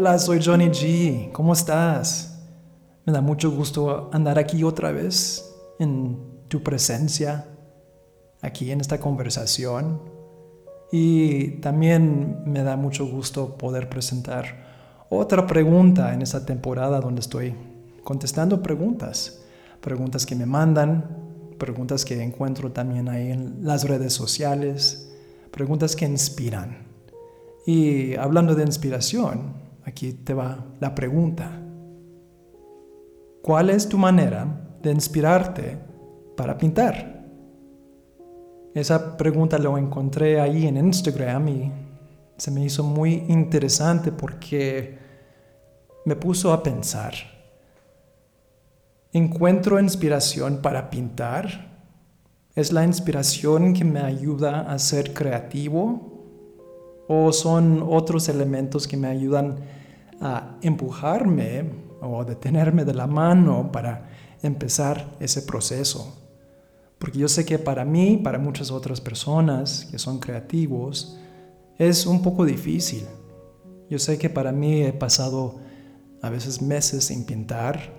[0.00, 1.32] Hola, soy Johnny G.
[1.32, 2.38] ¿Cómo estás?
[3.04, 7.46] Me da mucho gusto andar aquí otra vez en tu presencia,
[8.40, 10.00] aquí en esta conversación.
[10.92, 17.56] Y también me da mucho gusto poder presentar otra pregunta en esta temporada donde estoy
[18.04, 19.42] contestando preguntas.
[19.80, 21.08] Preguntas que me mandan,
[21.58, 25.12] preguntas que encuentro también ahí en las redes sociales,
[25.50, 26.86] preguntas que inspiran.
[27.66, 31.50] Y hablando de inspiración, aquí te va la pregunta.
[33.42, 34.46] ¿Cuál es tu manera
[34.82, 35.78] de inspirarte
[36.36, 37.24] para pintar?
[38.74, 41.72] Esa pregunta lo encontré ahí en Instagram y
[42.36, 44.98] se me hizo muy interesante porque
[46.04, 47.14] me puso a pensar.
[49.12, 51.80] ¿Encuentro inspiración para pintar?
[52.54, 56.18] ¿Es la inspiración que me ayuda a ser creativo
[57.08, 59.56] o son otros elementos que me ayudan
[60.20, 61.64] a empujarme
[62.00, 64.08] o detenerme de la mano para
[64.42, 66.16] empezar ese proceso.
[66.98, 71.18] Porque yo sé que para mí, para muchas otras personas que son creativos,
[71.78, 73.04] es un poco difícil.
[73.88, 75.56] Yo sé que para mí he pasado
[76.20, 77.94] a veces meses sin pintar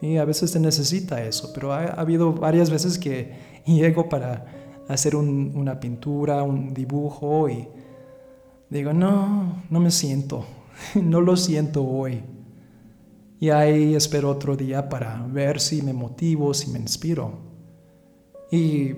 [0.00, 4.44] y a veces se necesita eso, pero ha, habido varias veces que llego para
[4.88, 7.68] hacer una pintura, un dibujo y
[8.68, 10.44] digo, no, no me siento,
[10.94, 12.22] no lo siento hoy.
[13.38, 17.32] Y ahí espero otro día para ver si me motivo, si me inspiro.
[18.50, 18.94] Y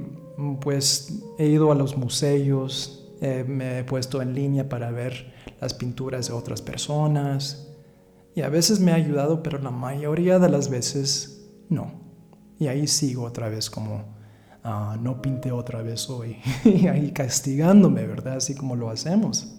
[0.61, 5.75] pues he ido a los museos, eh, me he puesto en línea para ver las
[5.75, 7.69] pinturas de otras personas.
[8.35, 11.91] Y a veces me ha ayudado, pero la mayoría de las veces no.
[12.61, 14.19] Y ahí sigo otra vez como
[14.71, 16.37] Ah, no pinté otra vez hoy.
[16.65, 18.37] y ahí castigándome, ¿verdad?
[18.37, 19.57] Así como lo hacemos.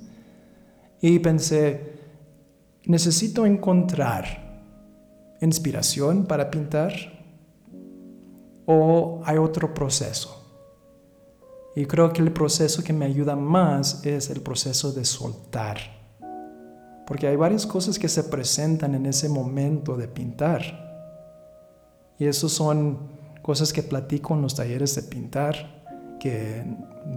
[1.02, 1.99] Y pensé,
[2.90, 4.26] necesito encontrar
[5.42, 6.92] inspiración para pintar
[8.66, 10.36] o hay otro proceso.
[11.76, 15.78] Y creo que el proceso que me ayuda más es el proceso de soltar.
[17.06, 20.64] Porque hay varias cosas que se presentan en ese momento de pintar.
[22.18, 22.98] Y esos son
[23.44, 26.66] cosas que platico en los talleres de pintar que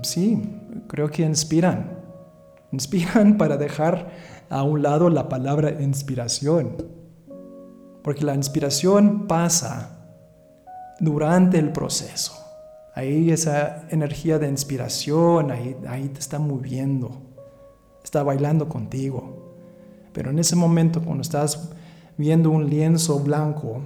[0.02, 2.01] sí, creo que inspiran.
[2.72, 4.10] Inspiran para dejar
[4.50, 6.76] a un lado la palabra inspiración.
[8.02, 10.08] Porque la inspiración pasa
[10.98, 12.34] durante el proceso.
[12.94, 17.22] Ahí esa energía de inspiración, ahí, ahí te está moviendo,
[18.02, 19.54] está bailando contigo.
[20.12, 21.70] Pero en ese momento, cuando estás
[22.18, 23.82] viendo un lienzo blanco,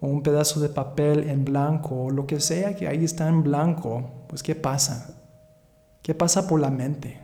[0.00, 3.42] o un pedazo de papel en blanco o lo que sea que ahí está en
[3.42, 5.16] blanco, pues ¿qué pasa?
[6.02, 7.20] ¿Qué pasa por la mente?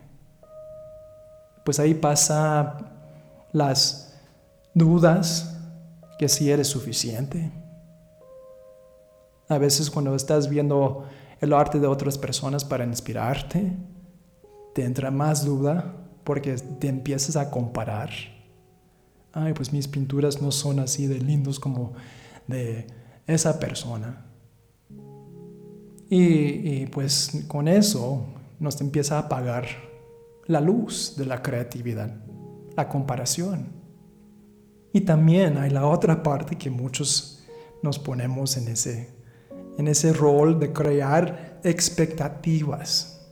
[1.65, 2.77] Pues ahí pasa
[3.51, 4.13] las
[4.73, 5.57] dudas
[6.17, 7.51] que si eres suficiente.
[9.49, 11.05] A veces cuando estás viendo
[11.41, 13.73] el arte de otras personas para inspirarte,
[14.73, 18.09] te entra más duda porque te empiezas a comparar.
[19.33, 21.93] Ay, pues mis pinturas no son así de lindos como
[22.47, 22.87] de
[23.27, 24.25] esa persona.
[26.09, 28.25] Y, pues con eso
[28.59, 29.65] nos empieza a apagar
[30.47, 32.15] la luz de la creatividad,
[32.75, 33.67] la comparación.
[34.93, 37.43] Y también hay la otra parte que muchos
[37.83, 39.09] nos ponemos en ese,
[39.77, 43.27] en ese rol de crear expectativas.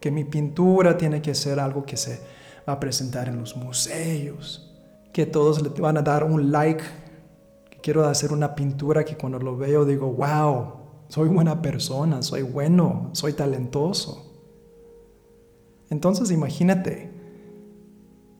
[0.00, 2.20] Que mi pintura tiene que ser algo que se
[2.68, 4.74] va a presentar en los museos,
[5.12, 6.82] que todos le van a dar un like
[7.82, 10.72] quiero hacer una pintura que cuando lo veo digo, wow,
[11.08, 14.31] soy buena persona, soy bueno, soy talentoso.
[15.92, 17.10] Entonces imagínate,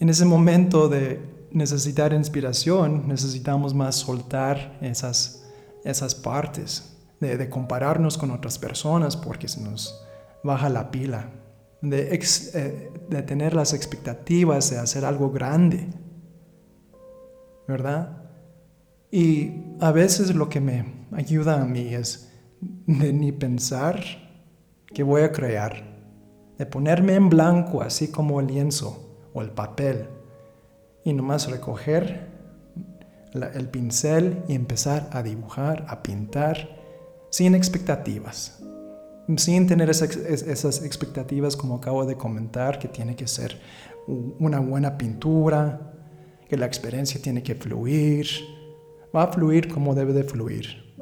[0.01, 1.21] en ese momento de
[1.51, 5.45] necesitar inspiración, necesitamos más soltar esas,
[5.85, 10.03] esas partes, de, compararnos con otras personas porque se nos
[10.43, 11.29] baja la pila,
[11.83, 12.19] de,
[12.55, 15.89] eh, de tener las expectativas de hacer algo grande,
[17.69, 18.17] ¿verdad?
[19.11, 22.33] Y a veces lo que me ayuda a mí es
[22.87, 24.03] de ni pensar
[24.87, 25.92] que voy a crear,
[26.63, 30.07] de ponerme en blanco así como el lienzo o el papel
[31.03, 32.29] y nomás recoger
[33.35, 36.79] el pincel y empezar a dibujar, a pintar
[37.31, 38.63] sin expectativas,
[39.39, 43.59] sin tener esas, esas expectativas como acabo de comentar, que tiene que ser
[44.39, 45.95] una buena pintura,
[46.49, 48.29] que la experiencia tiene que fluir,
[49.13, 50.95] va a fluir como debe de fluir.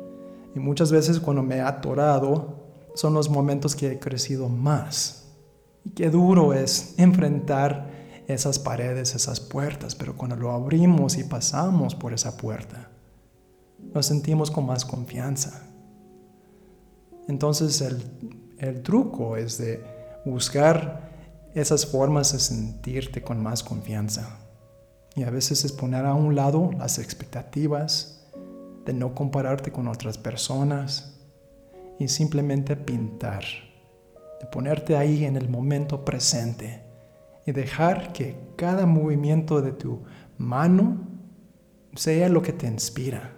[0.57, 2.65] Y muchas veces cuando me he atorado
[2.95, 5.20] son los momentos que he crecido más.
[5.85, 7.91] Y qué duro es enfrentar
[8.27, 12.91] esas paredes, esas puertas, pero cuando lo abrimos y pasamos por esa puerta,
[13.93, 15.67] nos sentimos con más confianza.
[17.29, 18.03] Entonces el,
[18.59, 19.83] el truco es de
[20.25, 21.11] buscar
[21.55, 24.39] esas formas de sentirte con más confianza.
[25.17, 28.21] Y a veces es poner a un lado las expectativas,
[28.85, 31.19] de no compararte con otras personas
[31.99, 33.45] y simplemente pintar,
[34.41, 36.83] de ponerte ahí en el momento presente
[37.47, 40.03] y dejar que cada movimiento de tu
[40.39, 41.07] mano
[41.95, 43.35] sea lo que te inspira.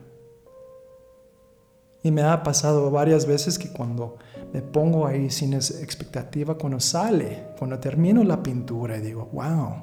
[2.05, 4.17] Y me ha pasado varias veces que cuando
[4.53, 9.75] me pongo ahí sin expectativa, cuando sale, cuando termino la pintura y digo, wow,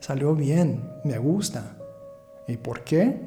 [0.00, 1.76] salió bien, me gusta.
[2.46, 3.20] ¿Y por qué?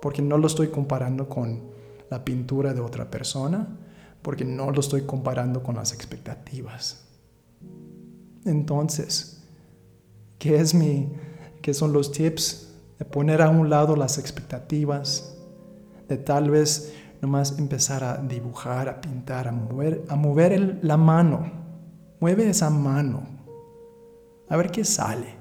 [0.00, 1.62] Porque no lo estoy comparando con
[2.08, 3.66] la pintura de otra persona,
[4.22, 7.04] porque no lo estoy comparando con las expectativas.
[8.44, 9.42] Entonces,
[10.38, 11.12] ¿qué es mi
[11.62, 12.68] qué son los tips
[12.98, 15.36] de poner a un lado las expectativas,
[16.08, 21.50] de tal vez nomás empezar a dibujar, a pintar, a mover, a mover la mano.
[22.20, 23.22] Mueve esa mano.
[24.48, 25.36] A ver qué sale.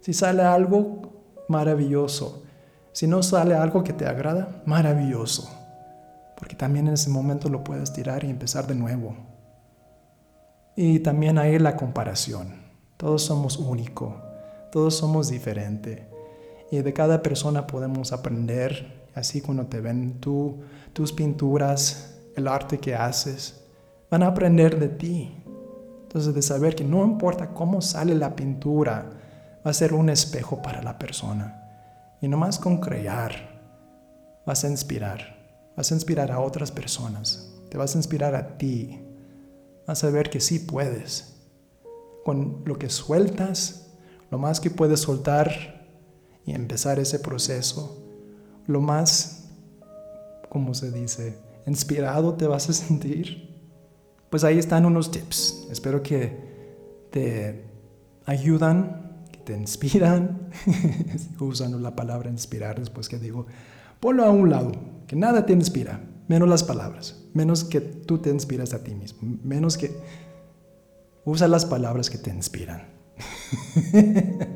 [0.00, 1.02] Si sale algo,
[1.48, 2.42] maravilloso.
[2.92, 5.48] Si no sale algo que te agrada, maravilloso.
[6.40, 9.14] Porque también en ese momento lo puedes tirar y empezar de nuevo.
[10.74, 12.62] Y también hay la comparación.
[12.96, 14.14] Todos somos únicos.
[14.72, 16.00] Todos somos diferentes.
[16.72, 20.60] Y de cada persona podemos aprender Así cuando te ven tú,
[20.92, 23.64] tus pinturas, el arte que haces,
[24.10, 25.36] van a aprender de ti.
[26.02, 29.10] Entonces de saber que no importa cómo sale la pintura,
[29.64, 31.56] va a ser un espejo para la persona.
[32.20, 33.32] Y no más con crear,
[34.46, 35.39] vas a inspirar.
[35.80, 37.50] Vas a inspirar a otras personas.
[37.70, 39.00] Te vas a inspirar a ti.
[39.86, 41.40] Vas a ver que sí puedes.
[42.22, 43.86] Con lo que sueltas,
[44.30, 45.88] lo más que puedes soltar
[46.44, 47.96] y empezar ese proceso
[48.66, 49.48] lo más,
[50.50, 53.48] como se dice, inspirado te vas a sentir,
[54.28, 55.66] pues ahí están unos tips.
[55.70, 57.64] Espero que te
[58.26, 60.50] ayudan, que te inspiran.
[61.40, 63.46] Usando la palabra inspirar después que digo,
[63.98, 64.72] ponlo a un lado,
[65.10, 69.40] que nada te inspira, menos las palabras, menos que tú te inspiras a ti mismo,
[69.42, 69.90] menos que
[71.24, 72.86] usa las palabras que te inspiran.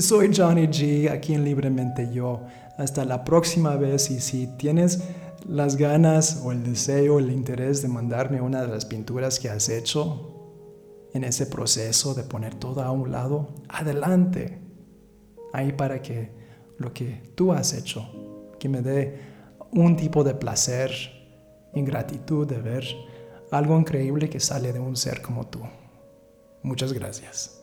[0.00, 2.40] Soy Johnny G, aquí en Libremente Yo.
[2.78, 5.04] Hasta la próxima vez y si tienes
[5.48, 9.68] las ganas o el deseo, el interés de mandarme una de las pinturas que has
[9.68, 10.32] hecho
[11.14, 14.58] en ese proceso de poner todo a un lado, adelante.
[15.52, 16.32] Ahí para que
[16.76, 18.25] lo que tú has hecho,
[18.58, 19.18] que me dé
[19.72, 20.90] un tipo de placer
[21.74, 22.84] y gratitud de ver
[23.50, 25.60] algo increíble que sale de un ser como tú.
[26.62, 27.60] Muchas gracias.